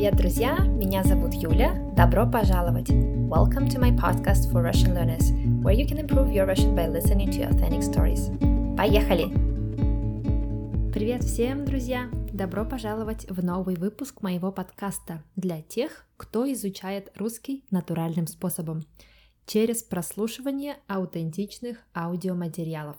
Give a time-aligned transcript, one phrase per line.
[0.00, 0.56] Привет, друзья!
[0.60, 1.74] Меня зовут Юля.
[1.94, 2.88] Добро пожаловать!
[2.88, 5.30] Welcome to my podcast for Russian learners,
[5.62, 8.30] where you can improve your Russian by listening to authentic stories.
[8.78, 9.26] Поехали!
[10.90, 12.08] Привет всем, друзья!
[12.32, 18.86] Добро пожаловать в новый выпуск моего подкаста для тех, кто изучает русский натуральным способом
[19.44, 22.96] через прослушивание аутентичных аудиоматериалов.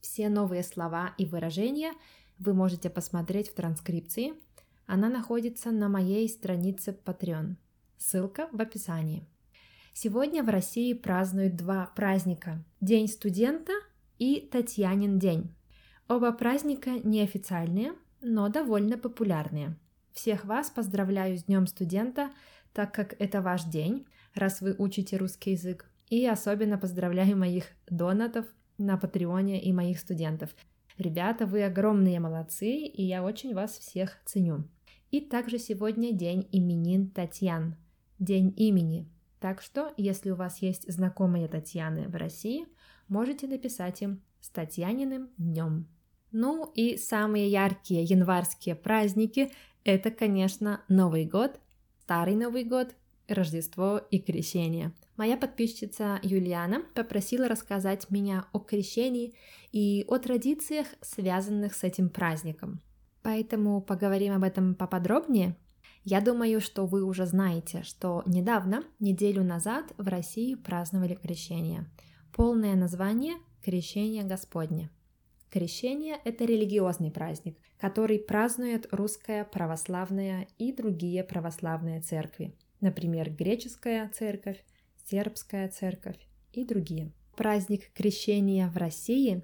[0.00, 1.94] Все новые слова и выражения
[2.38, 4.34] вы можете посмотреть в транскрипции–
[4.86, 7.56] она находится на моей странице Patreon.
[7.96, 9.24] Ссылка в описании.
[9.94, 13.72] Сегодня в России празднуют два праздника– День студента
[14.18, 15.54] и Татьянин день.
[16.08, 19.76] Оба праздника неофициальные, но довольно популярные.
[20.12, 22.30] Всех вас поздравляю с Днем студента,
[22.72, 25.90] так как это ваш день, раз вы учите русский язык.
[26.08, 28.46] И особенно поздравляю моих донатов
[28.78, 30.50] на Патреоне и моих студентов.
[30.98, 34.64] Ребята, вы огромные молодцы, и я очень вас всех ценю.
[35.10, 37.76] И также сегодня день именин Татьян,
[38.18, 39.08] день имени.
[39.40, 42.66] Так что, если у вас есть знакомые Татьяны в России,
[43.08, 45.88] можете написать им с Татьяниным днем.
[46.30, 49.52] Ну и самые яркие январские праздники–
[49.84, 51.60] это, конечно, Новый год,
[52.02, 52.94] Старый Новый год,
[53.28, 54.92] Рождество и Крещение.
[55.22, 59.34] Моя подписчица Юлиана попросила рассказать меня о крещении
[59.70, 62.80] и о традициях, связанных с этим праздником–
[63.22, 65.56] Поэтому поговорим об этом поподробнее.
[66.02, 71.86] Я думаю, что вы уже знаете, что недавно, неделю назад, в России праздновали крещение.
[72.34, 74.90] Полное название– Крещение Господне.
[75.48, 84.64] Крещение– это религиозный праздник, который празднует русская православная и другие православные церкви, например, греческая церковь,
[85.10, 86.18] сербская церковь
[86.52, 87.12] и другие.
[87.36, 89.42] Праздник крещения в России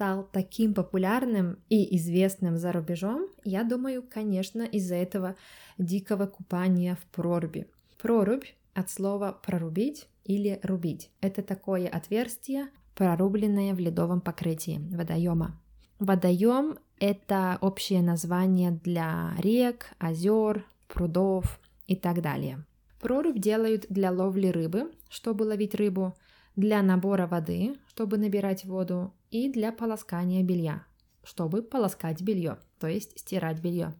[0.00, 5.36] стал таким популярным и известным за рубежом, я думаю, конечно, из-за этого
[5.76, 7.66] дикого купания в проруби.
[8.00, 11.10] Прорубь от слова «прорубить» или «рубить».
[11.20, 15.60] Это такое отверстие, прорубленное в ледовом покрытии водоема.
[15.98, 22.64] Водоем– это общее название для рек, озер, прудов и так далее.
[23.00, 26.14] Прорубь делают для ловли рыбы, чтобы ловить рыбу,
[26.54, 30.84] для набора воды, чтобы набирать воду, и для полоскания белья,
[31.24, 33.94] чтобы полоскать белье, то есть стирать белье.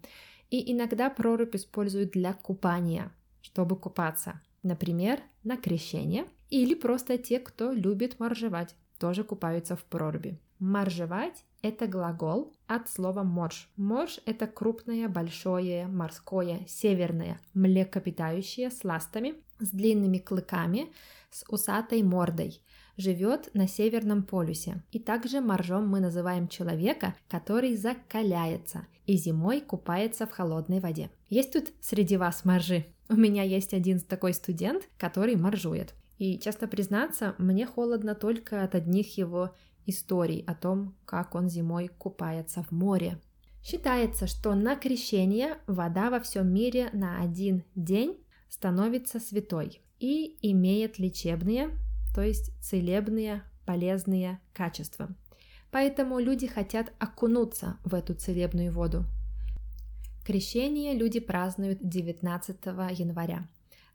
[0.50, 7.72] И иногда прорубь используют для купания, чтобы купаться, например, на крещение, или просто те, кто
[7.72, 10.38] любит моржевать, тоже купаются в проруби.
[10.60, 13.69] Моржевать– это глагол от слова морж.
[13.76, 20.93] Морж– это крупное, большое, морское, северное, млекопитающее с ластами, с длинными клыками,
[21.31, 22.62] с усатой мордой–
[23.00, 24.82] живет на Северном полюсе.
[24.93, 31.10] И также моржом мы называем человека, который закаляется и зимой купается в холодной воде.
[31.28, 32.84] Есть тут среди вас моржи?
[33.09, 35.94] У меня есть один такой студент, который моржует.
[36.19, 39.54] И, честно признаться, мне холодно только от одних его
[39.90, 43.18] историй о том, как он зимой купается в море.
[43.62, 48.16] Считается, что на крещение вода во всем мире на один день
[48.48, 51.76] становится святой и имеет лечебные
[52.14, 55.08] то есть целебные, полезные качества.
[55.70, 59.04] Поэтому люди хотят окунуться в эту целебную воду.
[60.24, 62.56] Крещение люди празднуют 19
[62.92, 63.48] января,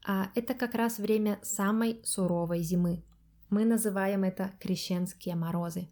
[0.05, 3.03] а это как раз время самой суровой зимы.
[3.49, 5.87] Мы называем это крещенские морозы.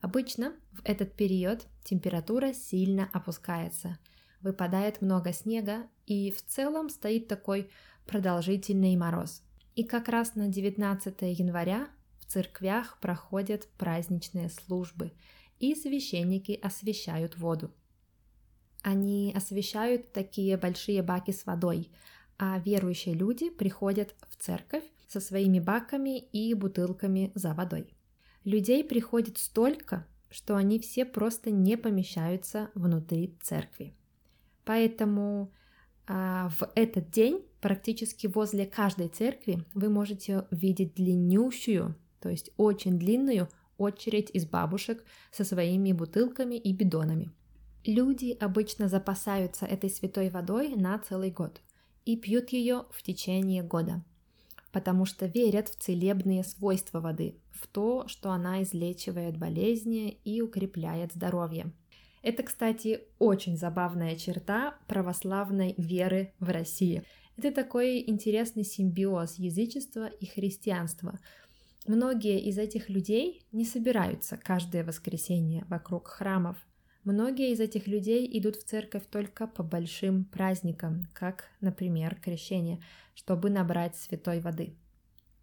[0.00, 3.98] Обычно в этот период температура сильно опускается,
[4.40, 7.70] выпадает много снега и в целом стоит такой
[8.06, 9.42] продолжительный мороз–
[9.76, 15.12] и как раз на 19 января в церквях проходят праздничные службы,
[15.60, 17.70] и священники освещают воду.
[18.82, 21.90] Они освещают такие большие баки с водой,
[22.38, 27.96] а верующие люди приходят в церковь со своими баками и бутылками за водой.
[28.44, 33.94] Людей приходит столько, что они все просто не помещаются внутри церкви.
[34.64, 35.52] Поэтому
[36.06, 42.98] а, в этот день практически возле каждой церкви вы можете видеть длиннющую, то есть очень
[42.98, 43.48] длинную
[43.78, 47.32] очередь из бабушек со своими бутылками и бидонами.
[47.84, 51.60] Люди обычно запасаются этой святой водой на целый год
[52.04, 54.04] и пьют ее в течение года,
[54.76, 61.14] потому что верят в целебные свойства воды, в то, что она излечивает болезни и укрепляет
[61.14, 61.72] здоровье.
[62.20, 67.04] Это, кстати, очень забавная черта православной веры в России.
[67.38, 71.20] Это такой интересный симбиоз язычества и христианства.
[71.86, 76.58] Многие из этих людей не собираются каждое воскресенье вокруг храмов,
[77.06, 82.80] Многие из этих людей идут в церковь только по большим праздникам, как, например, крещение,
[83.14, 84.74] чтобы набрать святой воды.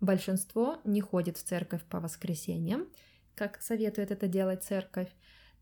[0.02, 2.88] Большинство не ходит в церковь по воскресеньям,
[3.34, 5.08] как советует это делать церковь,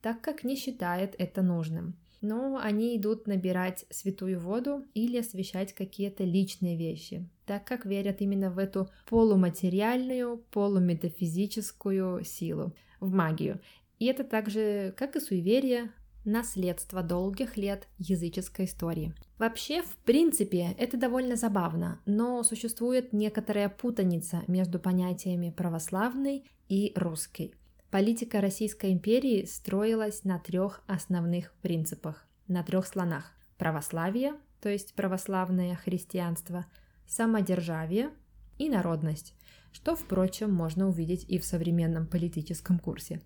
[0.02, 1.96] так как не считает это нужным.
[2.20, 8.50] Но они идут набирать святую воду или освещать какие-то личные вещи, так как верят именно
[8.50, 13.60] в эту полуматериальную, полуметафизическую силу, в магию.
[14.02, 15.92] И это также, как и суеверие,
[16.26, 19.14] наследство долгих лет языческой истории.
[19.38, 27.54] Вообще, в принципе, это довольно забавно, но существует некоторая путаница между понятиями православный и русский.
[27.92, 33.32] Политика Российской империи строилась на трех основных принципах, на трех слонах.
[33.60, 36.66] Православие, то есть православное христианство,
[37.06, 38.10] самодержавие
[38.58, 39.36] и народность,
[39.72, 43.22] что, впрочем, можно увидеть и в современном политическом курсе.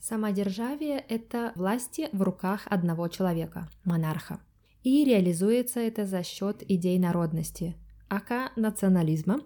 [0.00, 4.40] Самодержавие– это власти в руках одного человека, монарха.
[4.84, 7.76] И реализуется это за счет идей народности,
[8.08, 9.40] ака национализма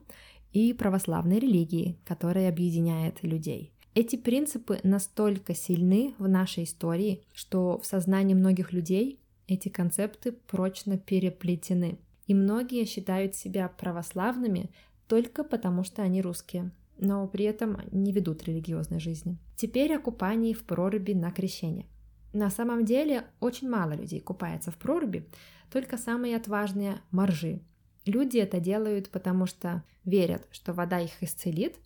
[0.53, 3.73] и православной религии, которая объединяет людей.
[3.95, 9.19] Эти принципы настолько сильны в нашей истории, что в сознании многих людей
[9.49, 11.99] эти концепты прочно переплетены.
[12.27, 14.71] И многие считают себя православными
[15.09, 16.71] только потому, что они русские
[17.03, 19.37] но при этом не ведут религиозной жизни.
[19.63, 21.87] Теперь о купании в проруби на крещение.
[22.33, 25.25] На самом деле очень мало людей купается в проруби,
[25.71, 27.61] только самые отважные моржи.
[28.05, 31.77] Люди это делают, потому что верят, что вода их исцелит,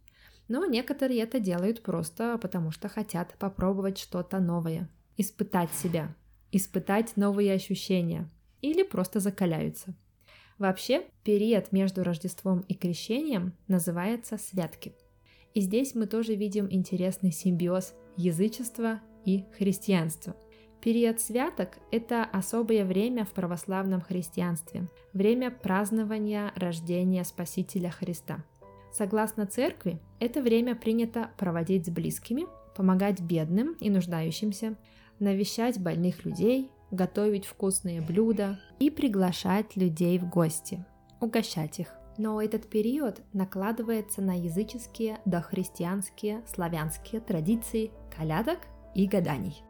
[0.49, 4.88] но некоторые это делают просто потому, что хотят попробовать что-то новое,
[5.19, 6.14] испытать себя,
[6.52, 8.26] испытать новые ощущения
[8.62, 9.94] или просто закаляются.
[10.56, 14.94] Вообще, период между Рождеством и Крещением называется святки–
[15.56, 20.37] и здесь мы тоже видим интересный симбиоз язычества и христианства.
[20.82, 28.44] Период святок– это особое время в православном христианстве, время празднования рождения Спасителя Христа.
[28.93, 32.44] Согласно церкви, это время принято проводить с близкими,
[32.76, 34.76] помогать бедным и нуждающимся,
[35.20, 40.85] навещать больных людей, готовить вкусные блюда и приглашать людей в гости,
[41.19, 41.97] угощать их.
[42.18, 48.60] Но этот период накладывается на языческие, дохристианские, славянские традиции колядок
[48.94, 49.62] и гаданий.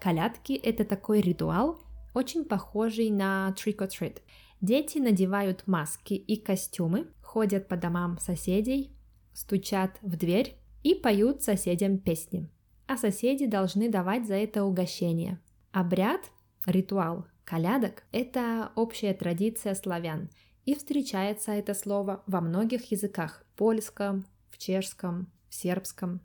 [0.00, 1.78] Колядки– это такой ритуал,
[2.12, 4.18] очень похожий на trick or treat.
[4.60, 8.96] Дети надевают маски и костюмы, ходят по домам соседей,
[9.32, 12.50] стучат в дверь и поют соседям песни.
[12.88, 15.40] А соседи должны давать за это угощение.
[15.70, 16.32] Обряд,
[16.66, 20.30] ритуал Колядок– это общая традиция славян,
[20.64, 26.20] и встречается это слово во многих языках– польском, в чешском, в сербском.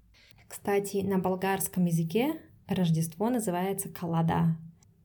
[0.48, 4.58] Кстати, на болгарском языке Рождество называется Калада,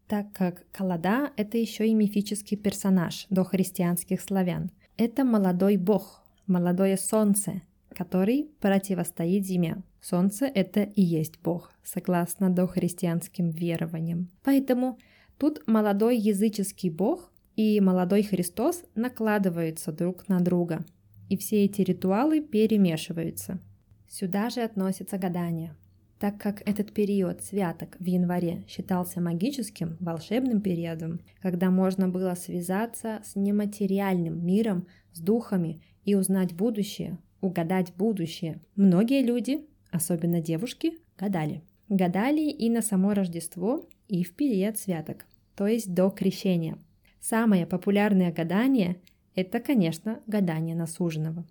[0.06, 4.70] так как Калада– это еще и мифический персонаж до христианских славян.
[4.99, 7.62] Это молодой бог, молодое солнце,
[7.94, 9.82] который противостоит зиме.
[10.03, 14.29] Солнце– это и есть бог, согласно дохристианским верованиям.
[14.43, 14.99] Поэтому
[15.38, 20.84] Тут молодой языческий бог и молодой Христос накладываются друг на друга,
[21.29, 23.61] и все эти ритуалы перемешиваются.
[24.08, 25.76] Сюда же относятся гадания.
[26.23, 33.22] Так как этот период святок в январе считался магическим, волшебным периодом, когда можно было связаться
[33.24, 41.62] с нематериальным миром, с духами и узнать будущее, угадать будущее, многие люди, особенно девушки, гадали.
[41.89, 46.79] Гадали и на само Рождество, и в период святок то есть до крещения.
[47.21, 49.01] Самое популярное гадание–
[49.35, 51.47] это, конечно, гадание на суженого.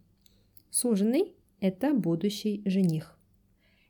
[0.70, 3.17] Суженый– это будущий жених.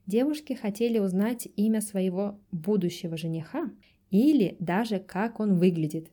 [0.05, 3.71] Девушки хотели узнать имя своего будущего жениха
[4.09, 6.11] или даже как он выглядит.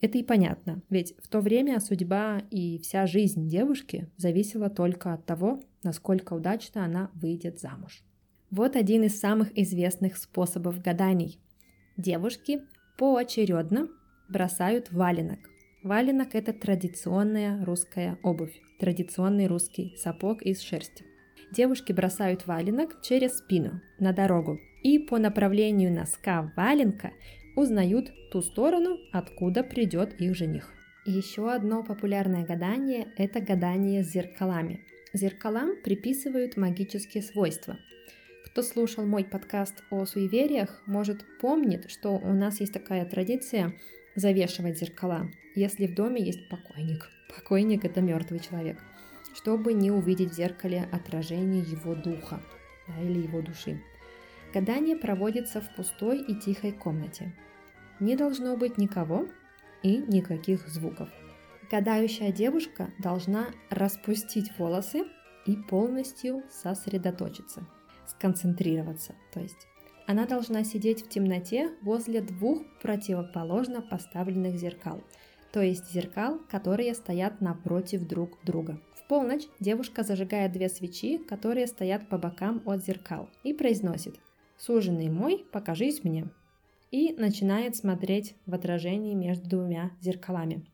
[0.00, 5.24] Это и понятно, ведь в то время судьба и вся жизнь девушки зависела только от
[5.24, 8.04] того, насколько удачно она выйдет замуж.
[8.50, 11.40] Вот один из самых известных способов гаданий.
[11.98, 12.60] Девушки
[12.96, 13.88] поочередно
[14.28, 15.40] бросают валенок.
[15.82, 21.04] Валенок– это традиционная русская обувь, традиционный русский сапог из шерсти.
[21.50, 27.10] Девушки бросают валенок через спину на дорогу и по направлению носка валенка
[27.56, 30.72] узнают ту сторону, откуда придет их жених.
[31.04, 34.84] Еще одно популярное гадание– это гадание с зеркалами.
[35.14, 37.76] Зеркалам приписывают магические свойства–
[38.58, 43.72] кто слушал мой подкаст о суевериях, может помнит, что у нас есть такая традиция
[44.16, 47.08] завешивать зеркала, если в доме есть покойник.
[47.32, 48.82] Покойник– это мертвый человек,
[49.32, 52.42] чтобы не увидеть в зеркале отражение его духа.
[52.88, 53.80] да, или его души.
[54.52, 57.32] Гадание проводится в пустой и тихой комнате.
[58.00, 59.28] Не должно быть никого
[59.84, 61.08] и никаких звуков.
[61.70, 65.04] Гадающая девушка должна распустить волосы
[65.46, 67.64] и полностью сосредоточиться,
[68.08, 69.14] сконцентрироваться.
[69.32, 69.66] То есть
[70.06, 75.02] она должна сидеть в темноте возле двух противоположно поставленных зеркал,
[75.52, 78.80] то есть зеркал, которые стоят напротив друг друга.
[78.94, 84.18] В полночь девушка зажигает две свечи, которые стоят по бокам от зеркал, и произносит
[84.56, 86.28] «Суженый мой, покажись мне»,
[86.90, 90.64] и начинает смотреть в отражении между двумя зеркалами,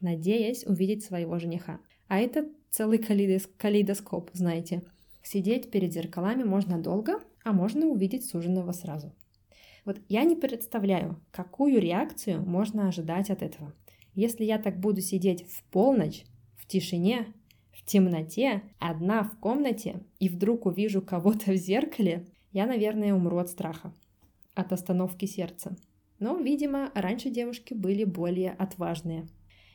[0.00, 1.80] надеясь увидеть своего жениха.
[2.08, 4.82] А это целый калейдоскоп, знаете.
[5.22, 9.12] Сидеть перед зеркалами можно долго, а можно увидеть суженого сразу.
[9.84, 13.72] Вот я не представляю, какую реакцию можно ожидать от этого.
[14.14, 16.24] Если я так буду сидеть в полночь,
[16.56, 17.26] в тишине,
[17.72, 23.48] в темноте, одна в комнате, и вдруг увижу кого-то в зеркале, я, наверное, умру от
[23.48, 23.92] страха
[24.54, 25.76] от остановки сердца.
[26.18, 29.26] Но, видимо, раньше девушки были более отважные.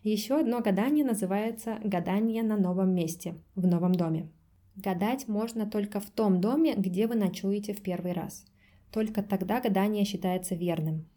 [0.03, 4.29] Еще одно гадание называется «гадание на новом месте», в новом доме.
[4.77, 8.45] Гадать можно только в том доме, где вы ночуете в первый раз.
[8.91, 11.07] Только тогда гадание считается верным.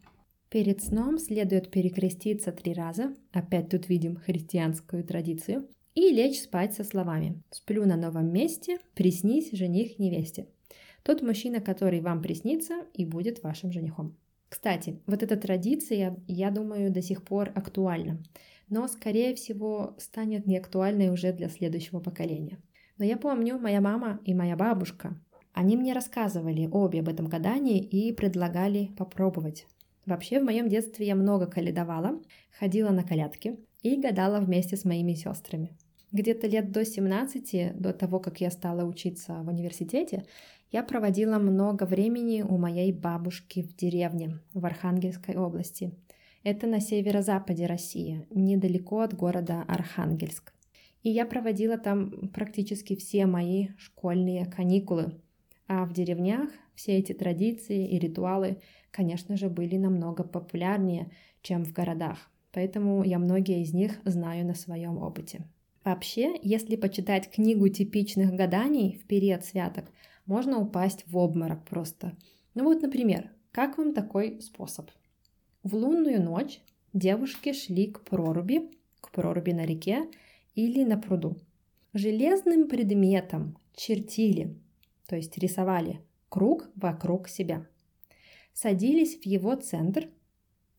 [0.49, 6.83] Перед сном следует перекреститься три раза, опять тут видим христианскую традицию, и лечь спать со
[6.83, 10.47] словами «Сплю на новом месте, приснись жених невесте».
[11.03, 14.17] Тот мужчина, который вам приснится и будет вашим женихом.
[14.49, 18.23] Кстати, вот эта традиция, я думаю, до сих пор актуальна,
[18.69, 22.57] но, скорее всего, станет неактуальной уже для следующего поколения.
[23.01, 25.19] Но я помню, моя мама и моя бабушка,
[25.53, 29.65] они мне рассказывали обе об этом гадании и предлагали попробовать.
[30.05, 32.21] Вообще, в моем детстве я много каледовала,
[32.59, 35.75] ходила на колядки и гадала вместе с моими сестрами.
[36.11, 40.23] Где-то лет до 17, до того, как я стала учиться в университете,
[40.71, 45.91] я проводила много времени у моей бабушки в деревне в Архангельской области.
[46.43, 50.53] Это на северо-западе России, недалеко от города Архангельск.
[51.03, 55.19] И я проводила там практически все мои школьные каникулы.
[55.67, 58.57] А в деревнях все эти традиции и ритуалы,
[58.91, 62.29] конечно же, были намного популярнее, чем в городах.
[62.51, 65.45] Поэтому я многие из них знаю на своем опыте.
[65.83, 69.85] Вообще, если почитать книгу типичных гаданий в период святок,
[70.25, 72.15] можно упасть в обморок просто.
[72.53, 74.91] Ну вот, например, как вам такой способ?
[75.63, 76.59] В лунную ночь
[76.93, 80.07] девушки шли к проруби, к проруби на реке
[80.55, 81.37] или на пруду.
[81.93, 84.55] Железным предметом чертили,
[85.07, 87.67] то есть рисовали круг вокруг себя.
[88.53, 90.09] Садились в его центр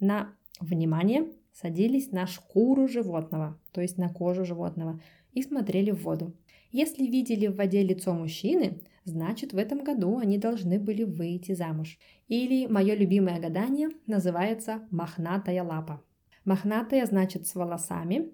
[0.00, 5.00] на, внимание, садились на шкуру животного, то есть на кожу животного,
[5.32, 6.34] и смотрели в воду.
[6.70, 11.98] Если видели в воде лицо мужчины, значит в этом году они должны были выйти замуж.
[12.28, 16.02] Или мое любимое гадание называется «мохнатая лапа».
[16.46, 18.32] Мохнатая значит с волосами,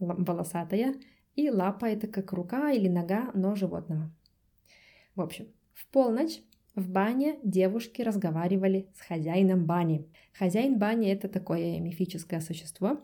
[0.00, 0.94] волосатая,
[1.36, 4.10] и лапа это как рука или нога, но животного.
[5.14, 6.40] В общем, в полночь
[6.74, 10.06] в бане девушки разговаривали с хозяином бани.
[10.32, 13.00] Хозяин бани это такое мифическое существо,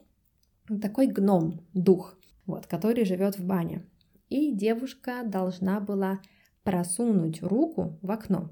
[0.80, 3.84] такой гном, дух, вот, который живет в бане.
[4.28, 6.20] И девушка должна была
[6.62, 8.50] просунуть руку в окно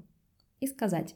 [0.59, 1.15] и сказать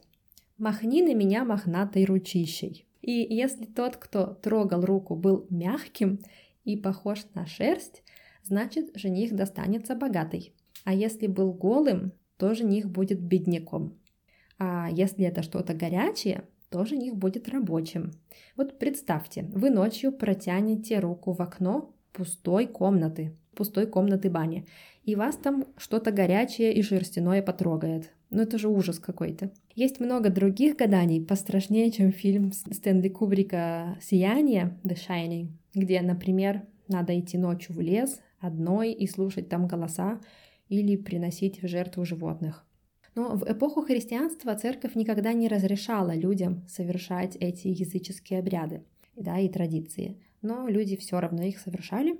[0.58, 2.86] «Махни на меня мохнатой ручищей».
[3.00, 6.20] И если тот, кто трогал руку, был мягким
[6.64, 8.02] и похож на шерсть,
[8.42, 10.54] значит жених достанется богатый.
[10.84, 13.98] А если был голым, то жених будет бедняком.
[14.58, 18.12] А если это что-то горячее, то жених будет рабочим.
[18.56, 24.66] Вот представьте, вы ночью протянете руку в окно пустой комнаты, пустой комнаты бани,
[25.04, 28.12] и вас там что-то горячее и шерстяное потрогает.
[28.30, 29.50] Ну это же ужас какой-то.
[29.74, 37.18] Есть много других гаданий, пострашнее, чем фильм Стэнли Кубрика «Сияние» The Shining, где, например, надо
[37.18, 40.20] идти ночью в лес одной и слушать там голоса
[40.68, 42.66] или приносить в жертву животных.
[43.14, 48.84] Но в эпоху христианства церковь никогда не разрешала людям совершать эти языческие обряды
[49.16, 50.20] да, и традиции.
[50.42, 52.18] Но люди все равно их совершали,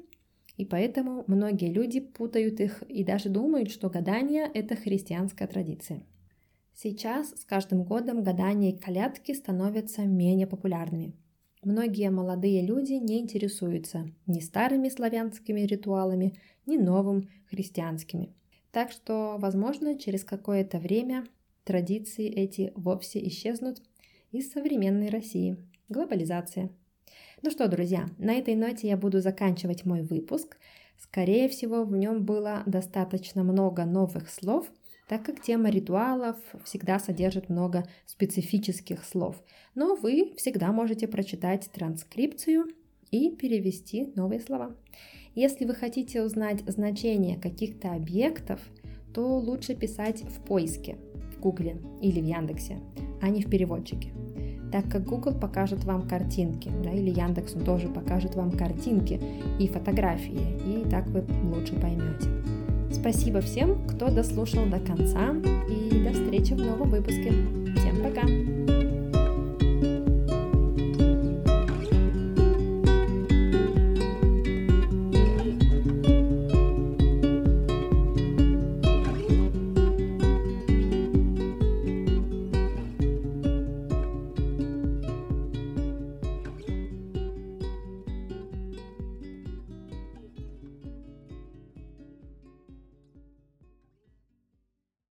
[0.57, 6.02] и поэтому многие люди путают их и даже думают, что гадание– это христианская традиция.
[6.75, 11.14] Сейчас с каждым годом гадания и колядки становятся менее популярными.
[11.62, 18.35] Многие молодые люди не интересуются ни старыми славянскими ритуалами, ни новым христианскими.
[18.73, 21.26] Так что, возможно, через какое-то время
[21.64, 23.83] традиции эти вовсе исчезнут
[24.33, 25.59] из современной России.
[25.90, 26.71] Глобализация.
[27.43, 30.57] Ну что, друзья, на этой ноте я буду заканчивать мой выпуск.
[30.97, 34.71] Скорее всего, в нем было достаточно много новых слов,
[35.11, 39.43] так как тема ритуалов всегда содержит много специфических слов.
[39.75, 42.67] Но вы всегда можете прочитать транскрипцию
[43.11, 44.76] и перевести новые слова.
[45.35, 48.61] Если вы хотите узнать значение каких-то объектов,
[49.12, 50.97] то лучше писать в поиске
[51.35, 52.79] в Гугле или в Яндексе,
[53.21, 54.12] а не в переводчике.
[54.71, 59.21] Так как Google покажет вам картинки, да, или Яндекс он тоже покажет вам картинки
[59.59, 60.38] и фотографии,
[60.69, 62.29] и так вы лучше поймете.
[62.90, 65.30] Спасибо всем, кто дослушал до конца,
[65.68, 67.32] и до встречи в новом выпуске.
[67.76, 68.79] Всем пока!